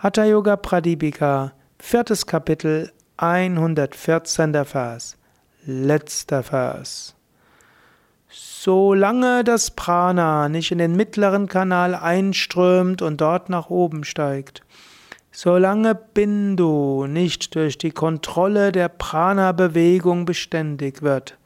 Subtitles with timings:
[0.00, 4.64] Hatha Yoga Pradipika, viertes Kapitel, 114.
[4.64, 5.16] Vers,
[5.66, 7.16] letzter Vers.
[8.28, 14.62] Solange das Prana nicht in den mittleren Kanal einströmt und dort nach oben steigt,
[15.32, 21.36] solange Bindu nicht durch die Kontrolle der Prana-Bewegung beständig wird,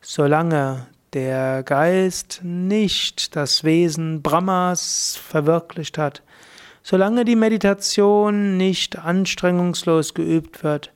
[0.00, 6.22] solange der Geist nicht das Wesen Brahmas verwirklicht hat,
[6.82, 10.92] solange die Meditation nicht anstrengungslos geübt wird,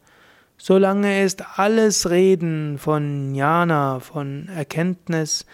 [0.56, 5.47] solange ist alles Reden von Jnana, von Erkenntnis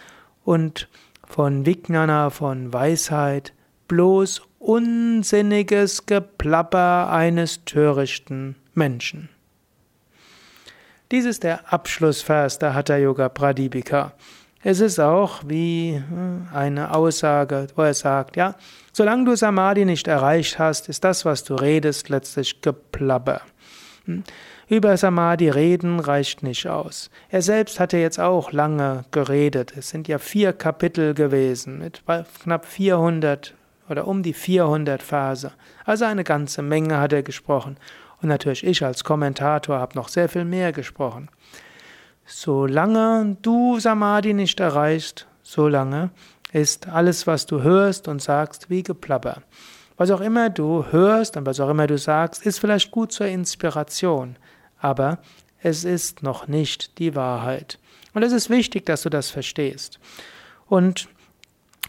[0.43, 0.87] und
[1.27, 3.53] von Vijnana, von Weisheit,
[3.87, 9.29] bloß unsinniges Geplapper eines törichten Menschen.
[11.11, 14.13] Dies ist der Abschlussvers der Hatha Yoga Pradipika.
[14.63, 18.55] Es ist auch wie äh, eine Aussage, wo er sagt, ja,
[18.93, 23.41] solange du Samadhi nicht erreicht hast, ist das, was du redest, letztlich Geplapper.
[24.05, 24.23] Hm?
[24.67, 27.09] Über Samadhi reden reicht nicht aus.
[27.29, 29.73] Er selbst hatte jetzt auch lange geredet.
[29.75, 32.03] Es sind ja vier Kapitel gewesen mit
[32.41, 33.53] knapp 400
[33.89, 35.51] oder um die 400 Verse.
[35.83, 37.77] Also eine ganze Menge hat er gesprochen.
[38.21, 41.29] Und natürlich ich als Kommentator habe noch sehr viel mehr gesprochen.
[42.33, 46.11] Solange du Samadhi nicht erreichst, solange
[46.53, 49.41] ist alles, was du hörst und sagst, wie Geplapper.
[49.97, 53.27] Was auch immer du hörst und was auch immer du sagst, ist vielleicht gut zur
[53.27, 54.37] Inspiration,
[54.79, 55.19] aber
[55.61, 57.77] es ist noch nicht die Wahrheit.
[58.13, 59.99] Und es ist wichtig, dass du das verstehst.
[60.67, 61.09] Und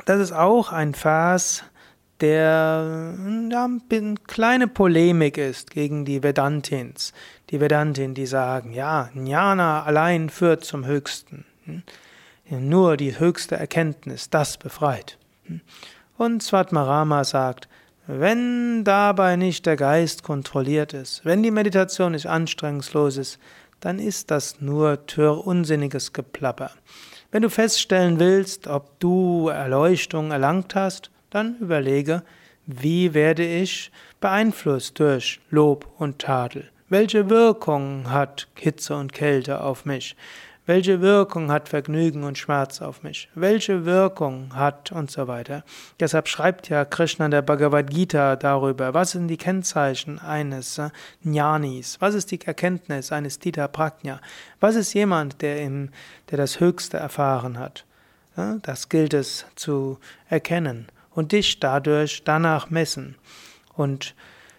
[0.06, 1.62] das ist auch ein Vers,
[2.20, 3.14] der
[3.48, 7.12] ja, eine kleine Polemik ist gegen die Vedantins.
[7.52, 11.44] Die Vedantin, die sagen, ja, Jnana allein führt zum Höchsten.
[11.66, 11.82] Hm?
[12.48, 15.18] Nur die höchste Erkenntnis, das befreit.
[15.44, 15.60] Hm?
[16.16, 17.68] Und Svatmarama sagt,
[18.06, 23.38] wenn dabei nicht der Geist kontrolliert ist, wenn die Meditation nicht anstrengungslos ist,
[23.80, 26.70] dann ist das nur tör unsinniges Geplapper.
[27.30, 32.22] Wenn du feststellen willst, ob du Erleuchtung erlangt hast, dann überlege,
[32.64, 36.71] wie werde ich beeinflusst durch Lob und Tadel?
[36.92, 40.14] Welche Wirkung hat Hitze und Kälte auf mich?
[40.66, 43.30] Welche Wirkung hat Vergnügen und Schmerz auf mich?
[43.34, 45.64] Welche Wirkung hat und so weiter?
[46.00, 50.78] Deshalb schreibt ja Krishna in der Bhagavad Gita darüber, was sind die Kennzeichen eines
[51.22, 51.96] Jnanis?
[52.00, 54.20] Was ist die Erkenntnis eines Dita Prajna?
[54.60, 55.88] Was ist jemand, der, im,
[56.30, 57.86] der das Höchste erfahren hat?
[58.60, 59.98] Das gilt es zu
[60.28, 63.14] erkennen und dich dadurch danach messen.
[63.72, 64.14] Und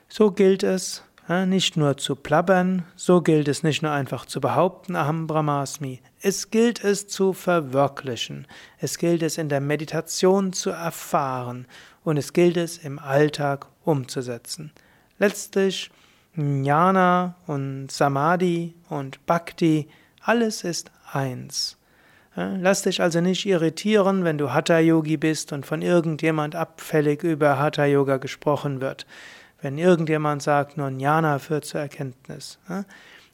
[0.09, 4.95] so gilt es, nicht nur zu plappern, so gilt es nicht nur einfach zu behaupten,
[4.95, 6.01] Aham Brahmasmi.
[6.21, 8.45] Es gilt es zu verwirklichen.
[8.77, 11.65] Es gilt es in der Meditation zu erfahren
[12.03, 14.71] und es gilt es im Alltag umzusetzen.
[15.17, 15.91] Letztlich
[16.35, 19.87] Jnana und Samadhi und Bhakti,
[20.21, 21.77] alles ist eins.
[22.35, 27.59] Lass dich also nicht irritieren, wenn du Hatha Yogi bist und von irgendjemand abfällig über
[27.59, 29.05] Hatha Yoga gesprochen wird.
[29.63, 32.59] Wenn irgendjemand sagt, nur Jnana führt zur Erkenntnis.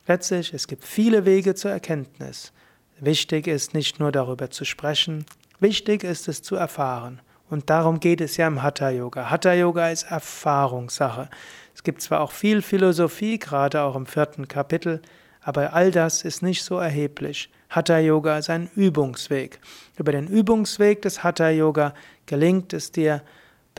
[0.05, 2.53] Letztlich, es gibt viele Wege zur Erkenntnis.
[2.99, 5.25] Wichtig ist nicht nur darüber zu sprechen,
[5.59, 7.19] wichtig ist es zu erfahren.
[7.49, 9.31] Und darum geht es ja im Hatha Yoga.
[9.31, 11.31] Hatha Yoga ist Erfahrungssache.
[11.73, 15.01] Es gibt zwar auch viel Philosophie, gerade auch im vierten Kapitel,
[15.41, 17.49] aber all das ist nicht so erheblich.
[17.71, 19.59] Hatha Yoga ist ein Übungsweg.
[19.97, 21.95] Über den Übungsweg des Hatha Yoga
[22.27, 23.23] gelingt es dir,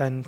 [0.00, 0.24] dein,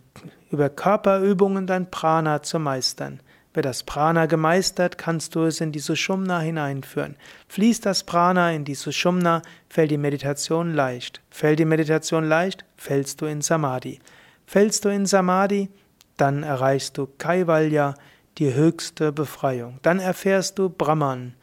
[0.50, 3.20] über Körperübungen dein Prana zu meistern.
[3.54, 7.16] Wird das Prana gemeistert, kannst du es in die Sushumna hineinführen.
[7.48, 11.20] Fließt das Prana in die Sushumna, fällt die Meditation leicht.
[11.30, 14.00] Fällt die Meditation leicht, fällst du in Samadhi.
[14.46, 15.68] Fällst du in Samadhi,
[16.16, 17.94] dann erreichst du Kaivalya,
[18.38, 19.78] die höchste Befreiung.
[19.82, 21.34] Dann erfährst du Brahman,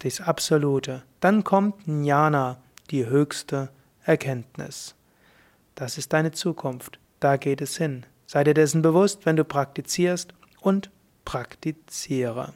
[0.00, 1.02] das Absolute.
[1.20, 2.58] Dann kommt Jnana,
[2.90, 3.70] die höchste
[4.04, 4.94] Erkenntnis.
[5.74, 6.98] Das ist deine Zukunft.
[7.20, 8.06] Da geht es hin.
[8.26, 10.90] Sei dir dessen bewusst, wenn du praktizierst und
[11.24, 12.52] praktiziere.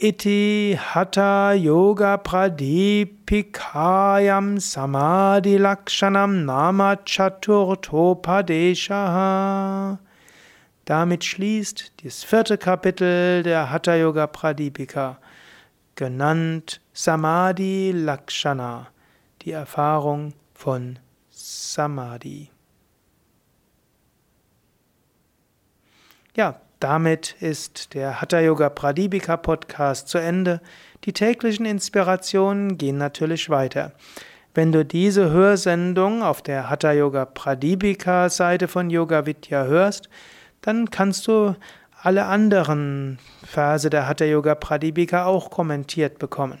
[0.00, 9.98] Iti Hatha Yoga Pradipikayam Samadhi Lakshanam Nama Chaturtopadeshaha.
[10.84, 15.18] Damit schließt das vierte Kapitel der Hatha Yoga Pradipika,
[15.96, 18.86] genannt Samadhi Lakshana,
[19.42, 22.52] die Erfahrung von Samadhi.
[26.38, 30.60] Ja, damit ist der Hatha Yoga Pradipika Podcast zu Ende.
[31.02, 33.90] Die täglichen Inspirationen gehen natürlich weiter.
[34.54, 40.08] Wenn du diese Hörsendung auf der Hatha Yoga Pradipika Seite von Yoga Vidya hörst,
[40.60, 41.56] dann kannst du
[42.02, 46.60] alle anderen Verse der Hatha Yoga Pradipika auch kommentiert bekommen.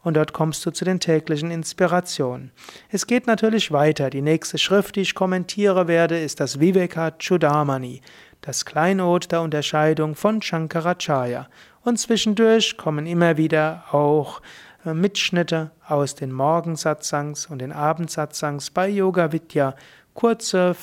[0.02, 2.50] und dort kommst du zu den täglichen Inspirationen.
[2.90, 4.10] Es geht natürlich weiter.
[4.10, 8.00] Die nächste Schrift, die ich kommentiere werde, ist das Viveka Chudamani,
[8.40, 11.46] das Kleinod der Unterscheidung von Shankaracharya.
[11.84, 14.42] Und zwischendurch kommen immer wieder auch
[14.84, 19.76] äh, Mitschnitte aus den Morgensatsangs und den Abendsatzangs bei Yoga Vidya,
[20.16, 20.74] kurze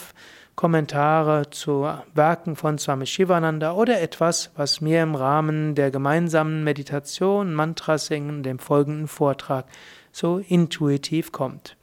[0.55, 7.53] Kommentare zu Werken von Swami Shivananda oder etwas, was mir im Rahmen der gemeinsamen Meditation,
[7.53, 9.65] Mantra singen, dem folgenden Vortrag
[10.11, 11.75] so intuitiv kommt.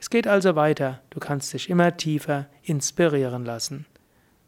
[0.00, 3.86] Es geht also weiter, du kannst dich immer tiefer inspirieren lassen.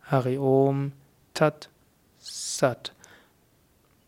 [0.03, 0.93] Hari Om
[1.35, 1.71] Tat
[2.19, 2.93] Sat